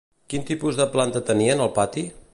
Quin 0.33 0.45
tipus 0.47 0.79
de 0.79 0.87
planta 0.95 1.23
tenien 1.31 1.63
al 1.67 1.73
pati? 1.77 2.11